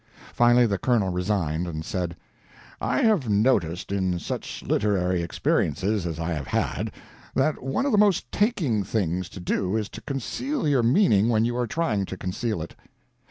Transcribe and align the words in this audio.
Finally 0.33 0.65
the 0.65 0.79
Colonel 0.79 1.09
resigned, 1.09 1.67
and 1.67 1.85
said: 1.85 2.15
"I 2.81 3.03
have 3.03 3.29
noticed, 3.29 3.91
in 3.91 4.17
such 4.17 4.63
literary 4.63 5.21
experiences 5.21 6.07
as 6.07 6.19
I 6.19 6.33
have 6.33 6.47
had, 6.47 6.91
that 7.35 7.61
one 7.61 7.85
of 7.85 7.91
the 7.91 7.99
most 7.99 8.31
taking 8.31 8.83
things 8.83 9.29
to 9.29 9.39
do 9.39 9.77
is 9.77 9.89
to 9.89 10.01
conceal 10.01 10.67
your 10.67 10.81
meaning 10.81 11.29
when 11.29 11.45
you 11.45 11.55
are 11.55 11.67
trying 11.67 12.05
to 12.05 12.17
conceal 12.17 12.63
it. 12.63 12.73